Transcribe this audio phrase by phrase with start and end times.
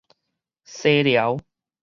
[0.63, 1.37] 西寮